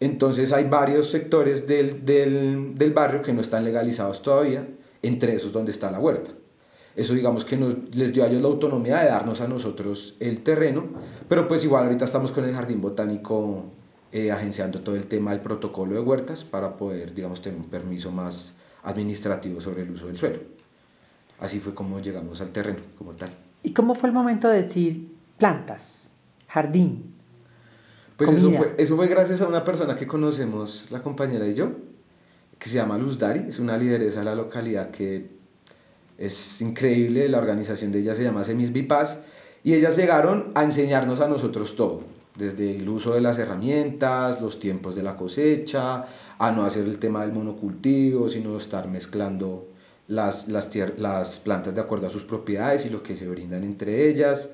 [0.00, 4.66] Entonces hay varios sectores del, del, del barrio que no están legalizados todavía,
[5.02, 6.30] entre esos donde está la huerta.
[6.96, 10.42] Eso digamos que nos, les dio a ellos la autonomía de darnos a nosotros el
[10.42, 10.88] terreno,
[11.28, 13.64] pero pues igual ahorita estamos con el jardín botánico
[14.12, 18.10] eh, agenciando todo el tema del protocolo de huertas para poder, digamos, tener un permiso
[18.10, 20.40] más administrativo sobre el uso del suelo.
[21.38, 23.30] Así fue como llegamos al terreno como tal.
[23.62, 26.12] ¿Y cómo fue el momento de decir plantas,
[26.48, 27.14] jardín?
[28.16, 31.70] Pues eso fue, eso fue gracias a una persona que conocemos, la compañera y yo,
[32.58, 35.39] que se llama Luz Dari, es una lideresa de la localidad que
[36.20, 39.18] es increíble, la organización de ella se llama Semis Bipaz,
[39.64, 42.02] y ellas llegaron a enseñarnos a nosotros todo
[42.36, 46.06] desde el uso de las herramientas, los tiempos de la cosecha,
[46.38, 49.68] a no hacer el tema del monocultivo, sino estar mezclando
[50.08, 54.08] las, las, las plantas de acuerdo a sus propiedades y lo que se brindan entre
[54.08, 54.50] ellas.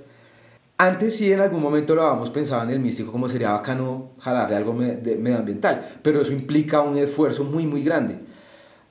[0.79, 4.57] Antes sí en algún momento lo habíamos pensado en el místico como sería bacano jalarle
[4.57, 8.19] algo medioambiental, pero eso implica un esfuerzo muy muy grande.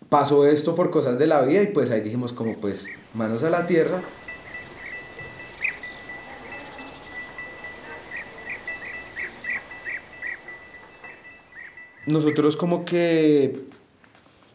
[0.10, 3.50] Pasó esto por cosas de la vida y pues ahí dijimos como pues manos a
[3.50, 4.02] la tierra
[12.08, 13.66] nosotros como que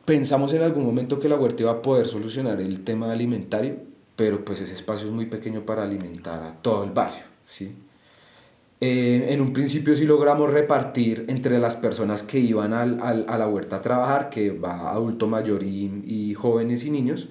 [0.04, 3.76] pensamos en algún momento que la huerta iba a poder solucionar el tema alimentario,
[4.16, 7.74] pero pues ese espacio es muy pequeño para alimentar a todo el barrio, ¿sí?
[8.82, 13.36] Eh, en un principio sí logramos repartir entre las personas que iban al, al, a
[13.36, 17.28] la huerta a trabajar, que va adulto mayor y, y jóvenes y niños,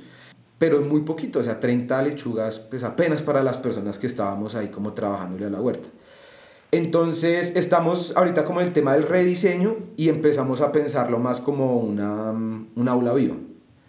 [0.60, 4.68] pero muy poquito, o sea, 30 lechugas, pues apenas para las personas que estábamos ahí
[4.68, 5.90] como trabajándole a la huerta.
[6.72, 12.32] Entonces estamos ahorita como el tema del rediseño y empezamos a pensarlo más como una,
[12.32, 13.36] un aula viva.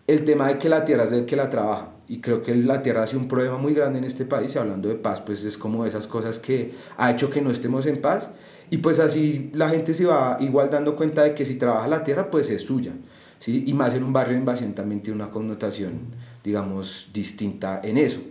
[0.06, 2.82] El tema de que la tierra es del que la trabaja y creo que la
[2.82, 5.44] tierra ha sido un problema muy grande en este país y hablando de paz pues
[5.44, 8.32] es como esas cosas que ha hecho que no estemos en paz
[8.68, 12.02] y pues así la gente se va igual dando cuenta de que si trabaja la
[12.02, 12.94] tierra pues es suya
[13.38, 13.62] ¿sí?
[13.64, 16.00] y más en un barrio de invasión también tiene una connotación
[16.42, 18.22] digamos distinta en eso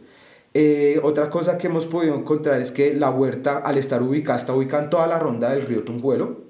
[0.54, 4.54] eh, otra cosa que hemos podido encontrar es que la huerta al estar ubicada está
[4.54, 6.50] ubicada en toda la ronda del río Tunguelo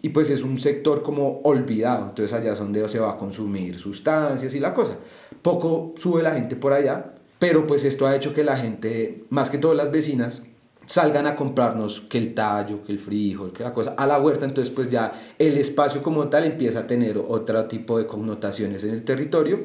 [0.00, 3.78] y pues es un sector como olvidado, entonces allá es donde se va a consumir
[3.78, 4.96] sustancias y la cosa.
[5.42, 9.50] Poco sube la gente por allá, pero pues esto ha hecho que la gente, más
[9.50, 10.44] que todas las vecinas,
[10.86, 14.44] salgan a comprarnos que el tallo, que el frijol, que la cosa, a la huerta,
[14.44, 18.90] entonces pues ya el espacio como tal empieza a tener otro tipo de connotaciones en
[18.90, 19.64] el territorio,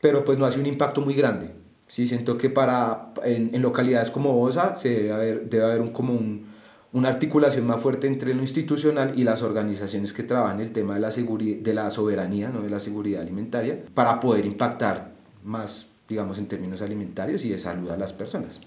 [0.00, 1.50] pero pues no hace un impacto muy grande.
[1.86, 5.90] Sí, siento que para, en, en localidades como Osa se debe haber, debe haber un,
[5.90, 6.51] como un,
[6.92, 11.00] una articulación más fuerte entre lo institucional y las organizaciones que trabajan el tema de
[11.00, 16.46] la, de la soberanía, no de la seguridad alimentaria, para poder impactar más, digamos, en
[16.46, 18.60] términos alimentarios y de salud a las personas.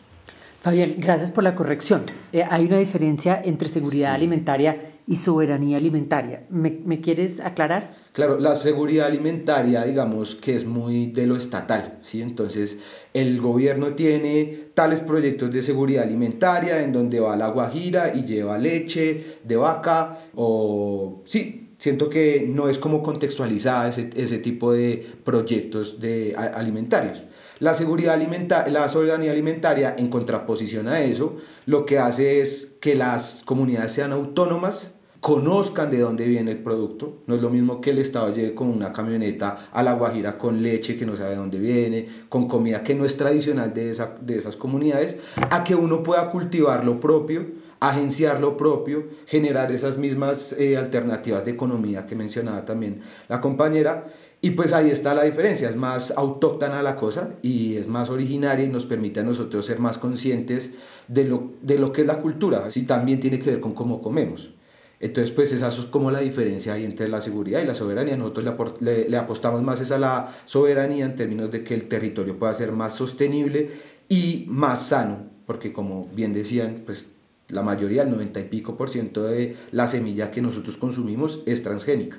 [0.62, 2.04] Fabián, gracias por la corrección.
[2.34, 6.44] Eh, hay una diferencia entre seguridad alimentaria y soberanía alimentaria.
[6.50, 7.96] ¿Me, ¿Me, quieres aclarar?
[8.16, 12.22] Claro, la seguridad alimentaria, digamos que es muy de lo estatal, ¿sí?
[12.22, 12.80] Entonces,
[13.14, 18.58] el gobierno tiene tales proyectos de seguridad alimentaria en donde va la guajira y lleva
[18.58, 25.06] leche de vaca o sí, siento que no es como contextualizada ese, ese tipo de
[25.26, 27.24] proyectos de alimentarios.
[27.60, 32.96] La seguridad alimentaria, la soberanía alimentaria, en contraposición a eso, lo que hace es que
[32.96, 34.95] las comunidades sean autónomas
[35.26, 37.24] conozcan de dónde viene el producto.
[37.26, 40.62] No es lo mismo que el Estado llegue con una camioneta a La Guajira con
[40.62, 44.14] leche que no sabe de dónde viene, con comida que no es tradicional de, esa,
[44.22, 47.44] de esas comunidades, a que uno pueda cultivar lo propio,
[47.80, 54.06] agenciar lo propio, generar esas mismas eh, alternativas de economía que mencionaba también la compañera.
[54.42, 58.64] Y pues ahí está la diferencia, es más autóctona la cosa y es más originaria
[58.64, 60.74] y nos permite a nosotros ser más conscientes
[61.08, 64.04] de lo, de lo que es la cultura, si también tiene que ver con cómo
[64.04, 64.52] comemos.
[65.00, 68.16] Entonces, pues esa es como la diferencia ahí entre la seguridad y la soberanía.
[68.16, 72.54] Nosotros le, apostamos más es a la soberanía en términos de que el territorio pueda
[72.54, 73.70] ser más sostenible
[74.08, 77.08] y más sano, porque como bien decían, pues
[77.50, 81.62] la mayoría, el 90 y pico por ciento de la semilla que nosotros consumimos es
[81.62, 82.18] transgénica.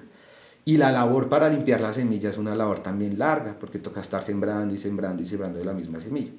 [0.64, 4.22] Y la labor para limpiar la semilla es una labor también larga, porque toca estar
[4.22, 6.32] sembrando y sembrando y sembrando de la misma semilla.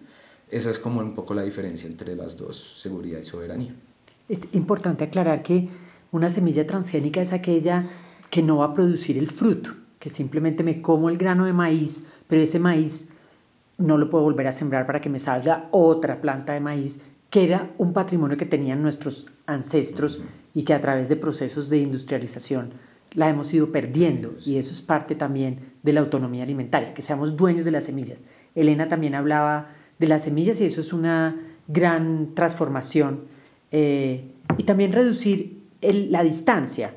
[0.49, 3.73] Esa es como un poco la diferencia entre las dos, seguridad y soberanía.
[4.29, 5.69] Es importante aclarar que
[6.11, 7.85] una semilla transgénica es aquella
[8.29, 12.07] que no va a producir el fruto, que simplemente me como el grano de maíz,
[12.27, 13.09] pero ese maíz
[13.77, 17.43] no lo puedo volver a sembrar para que me salga otra planta de maíz, que
[17.43, 20.21] era un patrimonio que tenían nuestros ancestros
[20.53, 22.71] y que a través de procesos de industrialización
[23.13, 24.35] la hemos ido perdiendo.
[24.45, 28.23] Y eso es parte también de la autonomía alimentaria, que seamos dueños de las semillas.
[28.55, 33.25] Elena también hablaba de las semillas y eso es una gran transformación.
[33.71, 36.93] Eh, y también reducir la distancia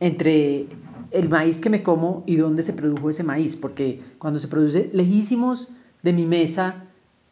[0.00, 0.66] entre
[1.10, 4.90] el maíz que me como y dónde se produjo ese maíz, porque cuando se produce
[4.92, 5.70] lejísimos
[6.02, 6.84] de mi mesa,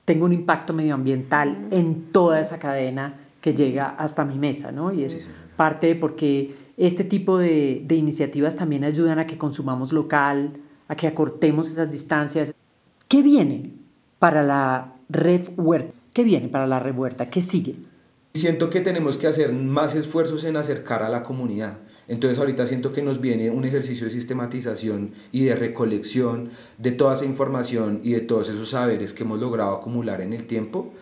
[0.05, 4.93] tengo un impacto medioambiental en toda esa cadena que llega hasta mi mesa, ¿no?
[4.93, 9.93] Y es parte de porque este tipo de, de iniciativas también ayudan a que consumamos
[9.93, 10.53] local,
[10.89, 12.55] a que acortemos esas distancias.
[13.09, 13.73] ¿Qué viene
[14.19, 15.93] para la Red Huerta?
[16.13, 17.29] ¿Qué viene para la Red Huerta?
[17.29, 17.77] ¿Qué sigue?
[18.37, 21.79] Siento que tenemos que hacer más esfuerzos en acercar a la comunidad.
[22.09, 27.15] Entonces ahorita siento que nos viene un ejercicio de sistematización y de recolección de toda
[27.15, 30.93] esa información y de todos esos saberes que hemos logrado acumular en el tiempo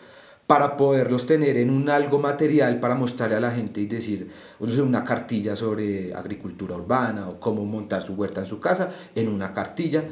[0.47, 4.29] para poderlos tener en un algo material para mostrarle a la gente y decir,
[4.61, 9.55] una cartilla sobre agricultura urbana o cómo montar su huerta en su casa en una
[9.55, 10.05] cartilla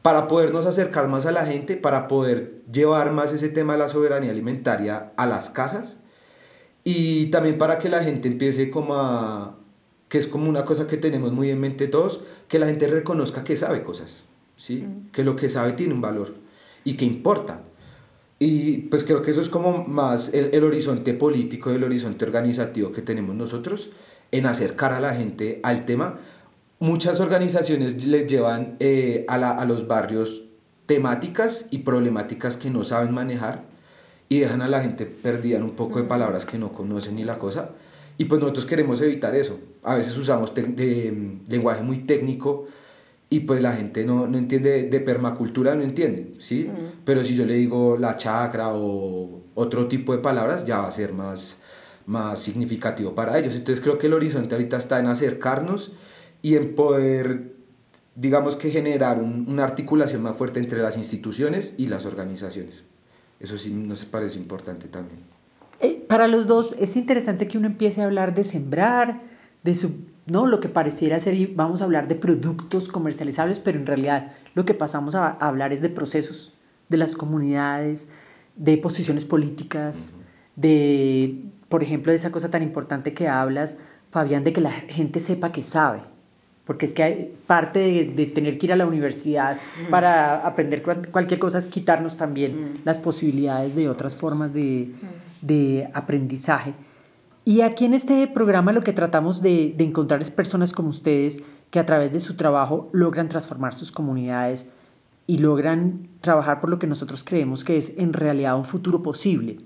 [0.00, 3.88] para podernos acercar más a la gente, para poder llevar más ese tema de la
[3.88, 5.98] soberanía alimentaria a las casas
[6.84, 9.56] y también para que la gente empiece como a,
[10.08, 13.44] que es como una cosa que tenemos muy en mente todos, que la gente reconozca
[13.44, 14.24] que sabe cosas,
[14.56, 14.86] ¿sí?
[15.12, 16.34] Que lo que sabe tiene un valor
[16.84, 17.62] y que importa.
[18.38, 22.92] Y pues creo que eso es como más el, el horizonte político, el horizonte organizativo
[22.92, 23.90] que tenemos nosotros
[24.30, 26.18] en acercar a la gente al tema.
[26.78, 30.44] Muchas organizaciones les llevan eh, a, la, a los barrios
[30.86, 33.64] temáticas y problemáticas que no saben manejar
[34.28, 37.24] y dejan a la gente perdida en un poco de palabras que no conocen ni
[37.24, 37.70] la cosa.
[38.18, 39.58] Y pues nosotros queremos evitar eso.
[39.82, 42.66] A veces usamos de, lenguaje muy técnico
[43.30, 46.68] y pues la gente no, no entiende de, permacultura, no entiende, ¿sí?
[47.04, 50.92] Pero si yo le digo la chacra o otro tipo de palabras, ya va a
[50.92, 51.60] ser más,
[52.06, 53.54] más significativo para ellos.
[53.54, 55.92] Entonces creo que el horizonte ahorita está en acercarnos
[56.42, 57.58] y en poder
[58.18, 62.82] digamos que generar una articulación más fuerte entre las instituciones y las organizaciones.
[63.40, 65.20] Eso sí nos parece importante también.
[65.80, 69.20] Eh, para los dos es interesante que uno empiece a hablar de sembrar,
[69.62, 69.92] de su,
[70.26, 70.46] ¿no?
[70.46, 74.64] lo que pareciera ser, y vamos a hablar de productos comercializables, pero en realidad lo
[74.64, 76.54] que pasamos a, hablar es de procesos,
[76.88, 78.08] de las comunidades,
[78.56, 80.14] de posiciones políticas,
[80.56, 83.76] de, por ejemplo, de esa cosa tan importante que hablas,
[84.10, 86.00] Fabián, de que la gente sepa que sabe
[86.68, 89.90] porque es que hay parte de, tener que ir a la universidad mm.
[89.90, 92.74] para aprender cualquier cosa es quitarnos también mm.
[92.84, 95.46] las posibilidades de otras formas de, mm.
[95.46, 96.74] de, aprendizaje.
[97.46, 101.42] Y aquí en este programa lo que tratamos de, de, encontrar es personas como ustedes
[101.70, 104.68] que a través de su trabajo logran transformar sus comunidades
[105.26, 109.56] y logran trabajar por lo que nosotros creemos que es en realidad un futuro posible.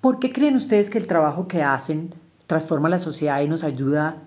[0.00, 2.14] ¿Por qué creen ustedes que el trabajo que hacen
[2.46, 4.18] transforma la sociedad y nos ayuda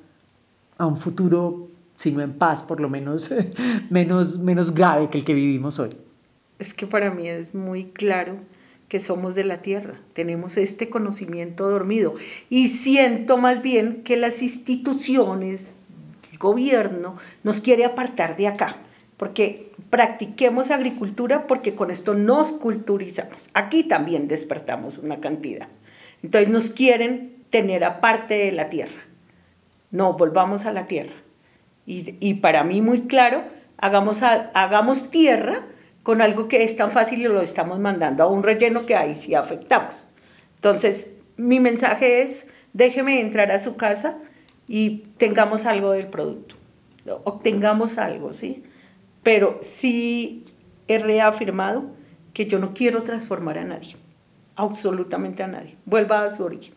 [0.78, 3.32] a un futuro sino en paz, por lo menos
[3.90, 5.98] menos, menos grave que el que vivimos hoy.
[6.60, 8.38] Es que para mí es muy claro
[8.88, 12.14] que somos de la tierra, tenemos este conocimiento dormido
[12.50, 15.84] y siento más bien que las instituciones,
[16.32, 18.78] el gobierno, nos quiere apartar de acá,
[19.18, 23.50] porque practiquemos agricultura porque con esto nos culturizamos.
[23.54, 25.68] Aquí también despertamos una cantidad.
[26.24, 29.02] Entonces nos quieren tener aparte de la tierra.
[29.92, 31.27] No, volvamos a la tierra.
[31.90, 33.46] Y, para mí muy claro,
[33.78, 35.62] hagamos, hagamos tierra
[36.04, 39.16] con algo que es tan fácil y lo estamos mandando a un relleno que ahí
[39.16, 40.06] sí afectamos.
[40.56, 44.18] Entonces, mi mensaje es, déjeme entrar a su casa
[44.68, 46.56] y tengamos algo del producto,
[47.24, 48.64] obtengamos algo, ¿sí?
[49.24, 50.44] Pero sí
[50.90, 51.86] he reafirmado
[52.34, 53.96] que yo no quiero transformar a nadie,
[54.58, 55.78] absolutamente a nadie.
[55.86, 56.77] Vuelva a su origen.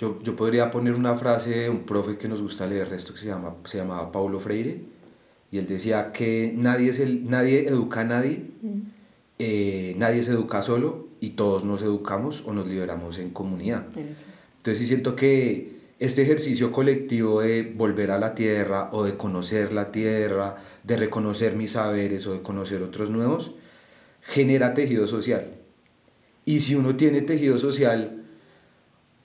[0.00, 3.20] Yo, yo, podría poner una frase de un profe que nos gusta leer esto que
[3.20, 4.80] se, llama, se llamaba Paulo Freire
[5.52, 8.46] y él decía que nadie, es el, nadie educa a nadie,
[9.38, 13.88] eh, nadie se educa solo y todos nos educamos o nos liberamos en comunidad.
[13.94, 19.70] Entonces sí siento que este ejercicio colectivo de volver a la tierra o de conocer
[19.74, 23.50] la tierra, de reconocer mis saberes o de conocer otros nuevos,
[24.22, 25.50] genera tejido social.
[26.46, 28.19] Y si uno tiene tejido social,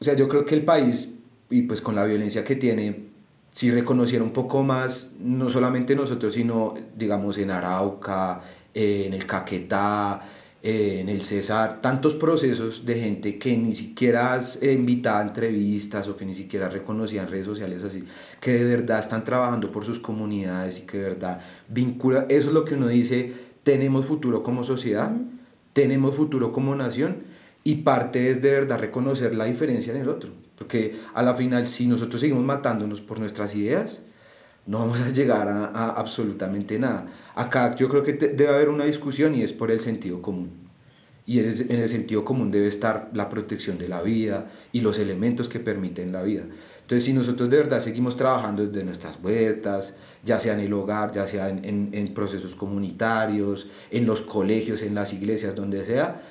[0.05, 1.09] sea, yo creo que el país,
[1.49, 3.05] y pues con la violencia que tiene,
[3.51, 8.41] si reconociera un poco más, no solamente nosotros, sino digamos en Arauca,
[8.73, 10.21] en el Caquetá,
[10.61, 16.25] en el César, tantos procesos de gente que ni siquiera invitaba a entrevistas o que
[16.25, 18.03] ni siquiera reconocían redes sociales así,
[18.41, 21.39] que de verdad están trabajando por sus comunidades y que de verdad
[21.69, 23.31] vincula, eso es lo que uno dice,
[23.63, 25.15] tenemos futuro como sociedad,
[25.73, 27.34] tenemos futuro como nación
[27.68, 30.30] y parte es de verdad reconocer la diferencia en el otro.
[30.55, 34.03] Porque a la final, si nosotros seguimos matándonos por nuestras ideas,
[34.68, 37.07] no vamos a llegar a, absolutamente nada.
[37.34, 40.51] Acá yo creo que debe haber una discusión y es por el sentido común.
[41.26, 45.49] Y en el sentido común debe estar la protección de la vida y los elementos
[45.49, 46.43] que permiten la vida.
[46.82, 51.13] Entonces, si nosotros de verdad seguimos trabajando desde nuestras vueltas, ya sea en el hogar,
[51.13, 56.22] ya sea en, en, en procesos comunitarios, en los colegios, en las iglesias, donde sea,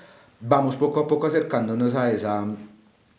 [0.46, 2.42] vamos poco a poco acercándonos a esa,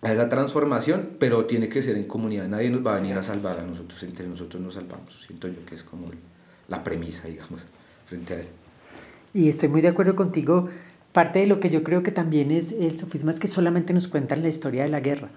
[0.02, 2.48] a esa transformación, pero tiene que ser en comunidad.
[2.48, 5.24] Nadie nos va a venir a salvar a nosotros, entre nosotros nos salvamos.
[5.26, 6.08] Siento yo que es como
[6.68, 7.66] la premisa, digamos,
[8.06, 8.52] frente a eso.
[9.34, 10.70] Y estoy muy de acuerdo contigo.
[11.12, 14.08] Parte de lo que yo creo que también es el sofisma es que solamente nos
[14.08, 15.30] cuentan la historia de la guerra.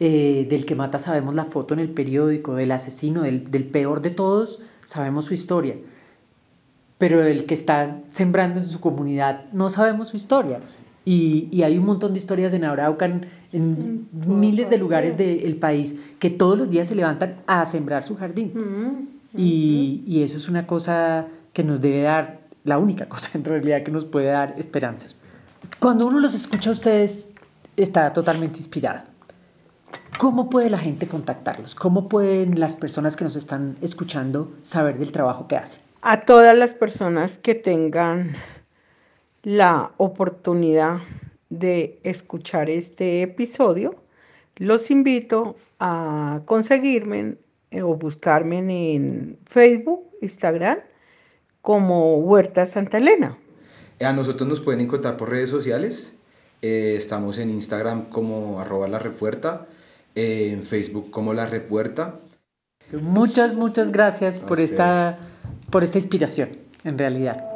[0.00, 4.00] Eh, del que mata sabemos la foto en el periódico, del asesino, del, del peor
[4.00, 5.76] de todos, sabemos su historia
[7.02, 10.60] pero el que está sembrando en su comunidad no sabemos su historia.
[11.04, 15.96] Y, y, hay un montón de historias en Arauca, en, miles de lugares del país,
[16.20, 19.10] que todos los días se levantan a sembrar su jardín.
[19.36, 23.82] Y, y, eso es una cosa que nos debe dar, la única cosa en realidad
[23.82, 25.16] que nos puede dar esperanzas.
[25.80, 27.28] Cuando uno los escucha a ustedes,
[27.76, 29.02] está totalmente inspirado.
[30.18, 31.74] ¿Cómo puede la gente contactarlos?
[31.74, 35.82] ¿Cómo pueden las personas que nos están escuchando saber del trabajo que hacen?
[36.00, 38.36] A todas las personas que tengan
[39.42, 41.00] la oportunidad
[41.50, 43.96] de escuchar este episodio,
[44.56, 47.36] los invito a conseguirme
[47.70, 50.78] eh, o buscarme en Facebook, Instagram,
[51.60, 53.36] como Huerta Santa Elena.
[54.00, 56.12] A nosotros nos pueden encontrar por redes sociales.
[56.60, 59.66] Eh, estamos en Instagram como arroba la repuerta,
[60.14, 62.20] en Facebook como la repuerta.
[63.00, 65.18] Muchas, muchas gracias por esta,
[65.70, 66.50] por esta inspiración,
[66.84, 67.51] en realidad.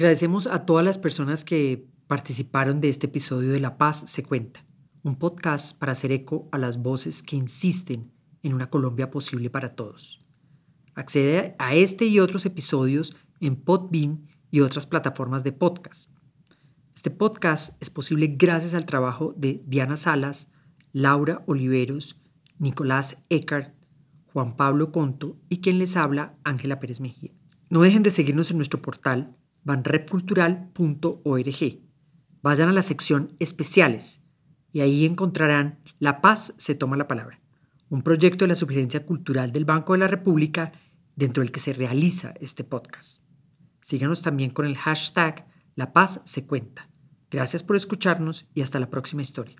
[0.00, 4.64] Agradecemos a todas las personas que participaron de este episodio de La Paz se cuenta,
[5.02, 8.10] un podcast para hacer eco a las voces que insisten
[8.42, 10.24] en una Colombia posible para todos.
[10.94, 16.10] Accede a este y otros episodios en Podbean y otras plataformas de podcast.
[16.94, 20.50] Este podcast es posible gracias al trabajo de Diana Salas,
[20.92, 22.18] Laura Oliveros,
[22.58, 23.74] Nicolás Eckart,
[24.32, 27.32] Juan Pablo Conto y quien les habla, Ángela Pérez Mejía.
[27.68, 31.80] No dejen de seguirnos en nuestro portal banrepcultural.org.
[32.42, 34.20] Vayan a la sección Especiales
[34.72, 37.40] y ahí encontrarán La Paz se toma la palabra,
[37.88, 40.72] un proyecto de la Sugerencia Cultural del Banco de la República
[41.16, 43.22] dentro del que se realiza este podcast.
[43.80, 46.88] Síganos también con el hashtag La Paz se cuenta.
[47.30, 49.56] Gracias por escucharnos y hasta la próxima historia.